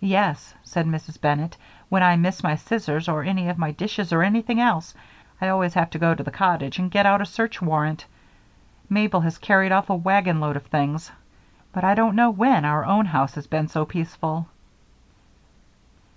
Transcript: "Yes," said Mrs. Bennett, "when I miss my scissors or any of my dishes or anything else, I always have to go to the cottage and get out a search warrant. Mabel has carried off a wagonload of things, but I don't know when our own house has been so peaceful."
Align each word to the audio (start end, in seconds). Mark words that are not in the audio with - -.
"Yes," 0.00 0.54
said 0.64 0.86
Mrs. 0.86 1.20
Bennett, 1.20 1.56
"when 1.88 2.02
I 2.02 2.16
miss 2.16 2.42
my 2.42 2.56
scissors 2.56 3.08
or 3.08 3.22
any 3.22 3.48
of 3.48 3.58
my 3.58 3.70
dishes 3.70 4.12
or 4.12 4.24
anything 4.24 4.58
else, 4.60 4.92
I 5.40 5.46
always 5.50 5.74
have 5.74 5.88
to 5.90 6.00
go 6.00 6.16
to 6.16 6.22
the 6.24 6.32
cottage 6.32 6.80
and 6.80 6.90
get 6.90 7.06
out 7.06 7.20
a 7.20 7.24
search 7.24 7.62
warrant. 7.62 8.04
Mabel 8.90 9.20
has 9.20 9.38
carried 9.38 9.70
off 9.70 9.88
a 9.88 9.94
wagonload 9.94 10.56
of 10.56 10.66
things, 10.66 11.12
but 11.70 11.84
I 11.84 11.94
don't 11.94 12.16
know 12.16 12.28
when 12.30 12.64
our 12.64 12.84
own 12.84 13.06
house 13.06 13.36
has 13.36 13.46
been 13.46 13.68
so 13.68 13.84
peaceful." 13.84 14.48